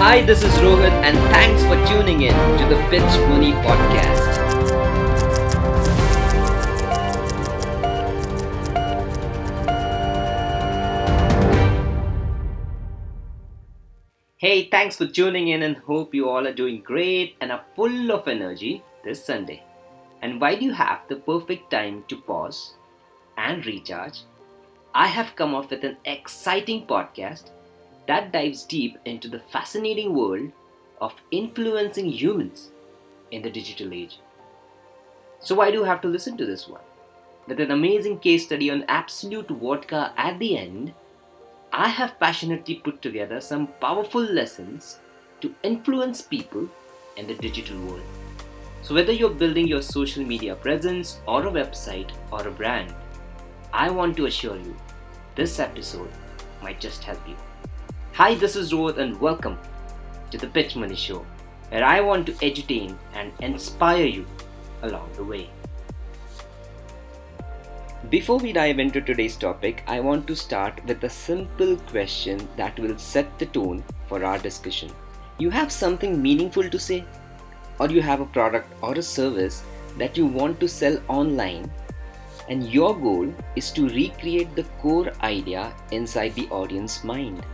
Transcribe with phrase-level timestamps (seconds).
[0.00, 4.26] Hi, this is Rohit, and thanks for tuning in to the Pitch Muni Podcast.
[14.36, 18.12] Hey, thanks for tuning in, and hope you all are doing great and are full
[18.12, 19.64] of energy this Sunday.
[20.22, 22.74] And do you have the perfect time to pause
[23.36, 24.20] and recharge?
[24.94, 27.50] I have come up with an exciting podcast
[28.08, 30.50] that dives deep into the fascinating world
[31.00, 32.70] of influencing humans
[33.30, 34.18] in the digital age.
[35.40, 36.80] So, why do you have to listen to this one?
[37.46, 40.94] With an amazing case study on Absolut Vodka at the end,
[41.72, 44.98] I have passionately put together some powerful lessons
[45.42, 46.68] to influence people
[47.16, 48.02] in the digital world.
[48.82, 52.94] So, whether you're building your social media presence or a website or a brand,
[53.72, 54.74] I want to assure you
[55.34, 56.10] this episode
[56.62, 57.36] might just help you.
[58.18, 59.56] Hi, this is Rohit, and welcome
[60.32, 61.24] to the Pitch Muni Show,
[61.68, 64.26] where I want to entertain and inspire you
[64.82, 65.48] along the way.
[68.10, 72.76] Before we dive into today's topic, I want to start with a simple question that
[72.80, 74.90] will set the tone for our discussion.
[75.38, 77.04] You have something meaningful to say,
[77.78, 79.62] or you have a product or a service
[79.96, 81.70] that you want to sell online,
[82.48, 87.46] and your goal is to recreate the core idea inside the audience mind.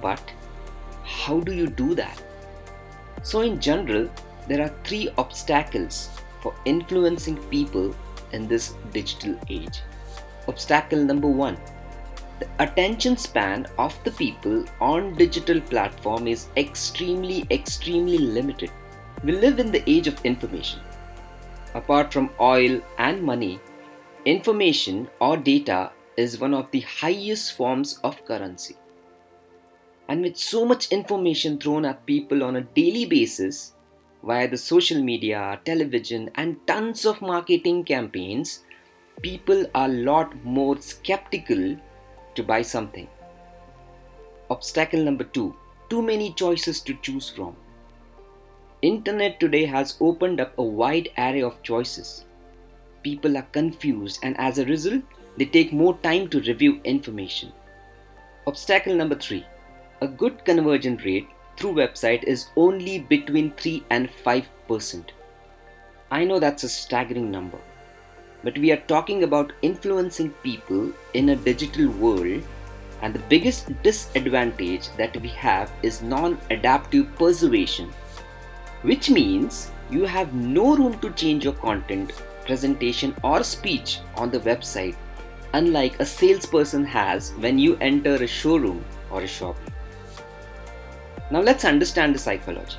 [0.00, 0.32] But
[1.04, 2.22] how do you do that?
[3.22, 4.10] So, in general,
[4.48, 7.94] there are three obstacles for influencing people
[8.32, 9.80] in this digital age.
[10.48, 11.56] Obstacle number one
[12.38, 18.70] the attention span of the people on digital platform is extremely extremely limited
[19.24, 20.80] we live in the age of information
[21.74, 23.58] apart from oil and money
[24.26, 28.76] information or data is one of the highest forms of currency
[30.08, 33.72] and with so much information thrown at people on a daily basis
[34.22, 38.64] via the social media, television, and tons of marketing campaigns,
[39.22, 41.76] people are a lot more skeptical
[42.34, 43.08] to buy something.
[44.50, 45.54] Obstacle number two
[45.88, 47.56] too many choices to choose from.
[48.82, 52.24] Internet today has opened up a wide array of choices.
[53.02, 55.02] People are confused and as a result,
[55.36, 57.52] they take more time to review information.
[58.46, 59.44] Obstacle number 3.
[60.02, 61.26] A good conversion rate
[61.56, 65.04] through website is only between 3 and 5%.
[66.10, 67.58] I know that's a staggering number,
[68.44, 72.42] but we are talking about influencing people in a digital world,
[73.00, 77.88] and the biggest disadvantage that we have is non adaptive persuasion,
[78.82, 82.12] which means you have no room to change your content,
[82.44, 84.96] presentation, or speech on the website,
[85.54, 89.56] unlike a salesperson has when you enter a showroom or a shop.
[91.30, 92.76] Now let's understand the psychology.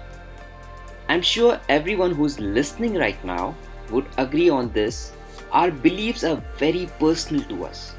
[1.10, 3.56] I'm sure everyone who's listening right now
[3.92, 5.12] would agree on this.
[5.52, 7.96] Our beliefs are very personal to us.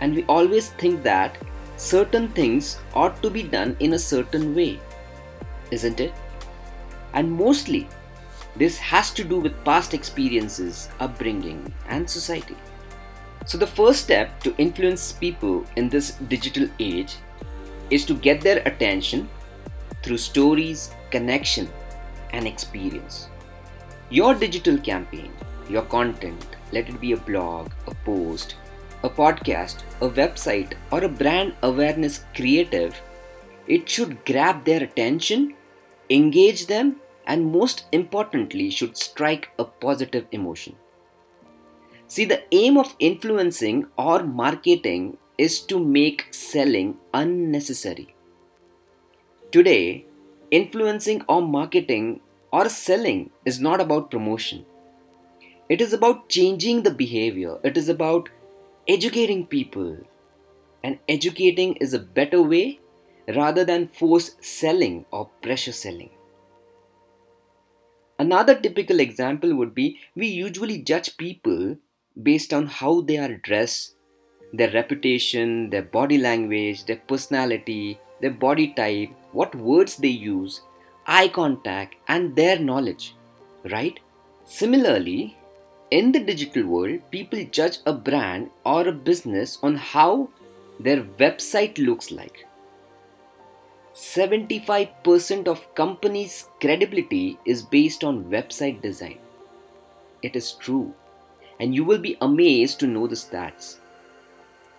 [0.00, 1.36] And we always think that
[1.76, 4.80] certain things ought to be done in a certain way,
[5.70, 6.12] isn't it?
[7.12, 7.88] And mostly,
[8.56, 12.56] this has to do with past experiences, upbringing, and society.
[13.46, 17.16] So, the first step to influence people in this digital age
[17.90, 19.28] is to get their attention
[20.02, 21.68] through stories, connection,
[22.32, 23.28] and experience.
[24.10, 25.32] Your digital campaign,
[25.68, 28.56] your content, let it be a blog, a post,
[29.02, 33.00] a podcast, a website, or a brand awareness creative,
[33.66, 35.54] it should grab their attention,
[36.10, 36.96] engage them,
[37.26, 40.74] and most importantly, should strike a positive emotion.
[42.08, 48.14] See, the aim of influencing or marketing is to make selling unnecessary.
[49.52, 50.06] Today,
[50.52, 52.20] influencing or marketing
[52.52, 54.64] or selling is not about promotion.
[55.68, 57.58] It is about changing the behavior.
[57.64, 58.28] It is about
[58.86, 59.96] educating people.
[60.84, 62.78] And educating is a better way
[63.34, 66.10] rather than force selling or pressure selling.
[68.20, 71.76] Another typical example would be we usually judge people
[72.22, 73.96] based on how they are dressed,
[74.52, 80.62] their reputation, their body language, their personality, their body type, what words they use,
[81.06, 83.14] eye contact, and their knowledge,
[83.70, 83.98] right?
[84.44, 85.36] Similarly,
[85.90, 90.28] in the digital world, people judge a brand or a business on how
[90.78, 92.46] their website looks like.
[93.94, 99.18] 75% of companies' credibility is based on website design.
[100.22, 100.94] It is true,
[101.58, 103.79] and you will be amazed to know the stats.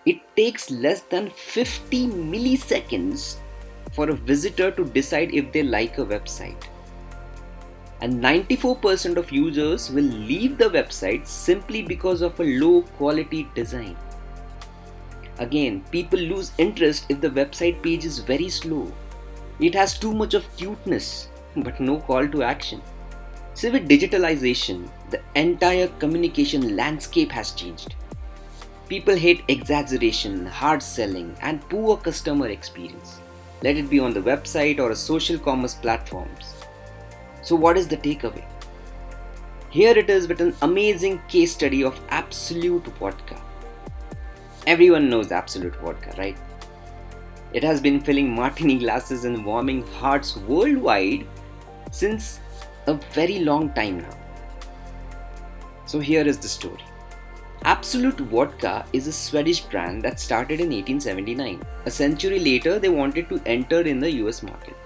[0.04, 3.36] It takes less than 50 milliseconds
[3.92, 6.64] for a visitor to decide if they like a website.
[8.00, 13.96] And 94% of users will leave the website simply because of a low quality design.
[15.38, 18.92] Again, people lose interest if the website page is very slow.
[19.60, 22.82] It has too much of cuteness, but no call to action.
[23.54, 27.94] So, with digitalization, the entire communication landscape has changed.
[28.92, 33.22] People hate exaggeration, hard selling, and poor customer experience.
[33.62, 36.52] Let it be on the website or a social commerce platforms.
[37.40, 38.44] So, what is the takeaway?
[39.70, 43.40] Here it is with an amazing case study of Absolut Vodka.
[44.66, 46.36] Everyone knows Absolut Vodka, right?
[47.54, 51.26] It has been filling martini glasses and warming hearts worldwide
[51.90, 52.40] since
[52.86, 54.18] a very long time now.
[55.86, 56.91] So here is the story.
[57.64, 61.62] Absolut Vodka is a Swedish brand that started in 1879.
[61.86, 64.76] A century later, they wanted to enter in the US market.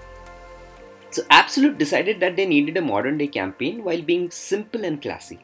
[1.09, 5.39] So Absolut decided that they needed a modern day campaign while being simple and classy.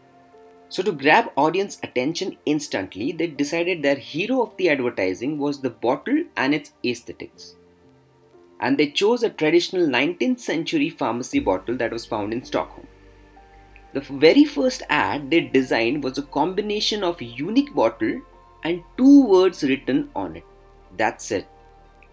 [0.70, 5.72] So to grab audience attention instantly, they decided their hero of the advertising was the
[5.72, 7.56] bottle and its aesthetics
[8.64, 12.88] and they chose a traditional 19th century pharmacy bottle that was found in Stockholm.
[13.94, 18.22] The very first ad they designed was a combination of unique bottle
[18.64, 20.44] and two words written on it.
[20.98, 21.48] That's it.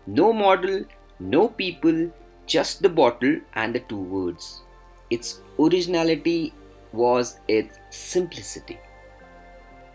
[0.07, 0.85] No model,
[1.19, 2.13] no people,
[2.47, 4.63] just the bottle and the two words.
[5.09, 6.53] Its originality
[6.93, 8.79] was its simplicity.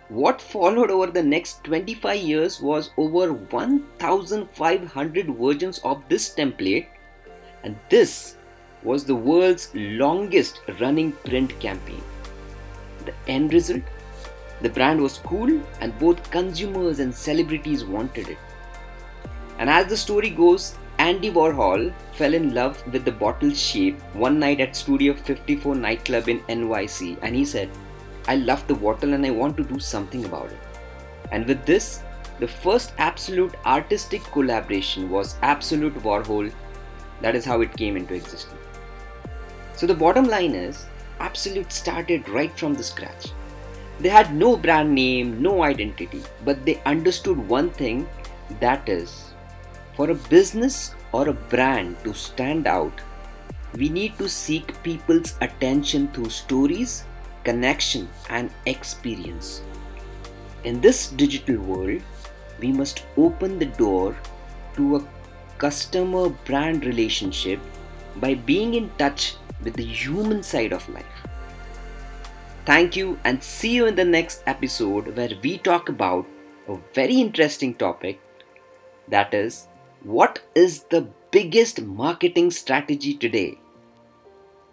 [0.09, 6.87] What followed over the next 25 years was over 1,500 versions of this template,
[7.63, 8.37] and this
[8.85, 12.03] was the world's longest running print campaign.
[13.05, 13.83] The end result?
[14.61, 18.37] The brand was cool, and both consumers and celebrities wanted it.
[19.57, 24.39] And as the story goes, Andy Warhol fell in love with the bottle shape one
[24.39, 27.69] night at Studio 54 nightclub in NYC, and he said,
[28.27, 30.59] I love the bottle and I want to do something about it.
[31.31, 32.01] And with this,
[32.39, 36.51] the first Absolut artistic collaboration was Absolut Warhol.
[37.21, 38.64] That is how it came into existence.
[39.75, 40.85] So the bottom line is,
[41.19, 43.27] Absolut started right from the scratch.
[43.99, 48.07] They had no brand name, no identity, but they understood one thing
[48.59, 49.31] that is,
[49.95, 52.99] for a business or a brand to stand out,
[53.77, 57.05] we need to seek people's attention through stories
[57.45, 59.61] connection, and experience.
[60.65, 62.01] In this digital world,
[62.59, 64.17] we must open the door
[64.75, 65.07] to a
[65.57, 67.59] customer brand relationship
[68.17, 71.27] by being in touch with the human side of life.
[72.65, 76.25] Thank you, and see you in the next episode where we talk about
[76.69, 78.21] a very interesting topic
[79.09, 79.67] that is,
[80.03, 83.59] what is the biggest marketing strategy today?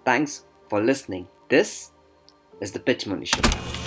[0.05, 1.29] Thanks for listening.
[1.49, 1.91] This
[2.61, 3.82] is the Pitch Muni Show.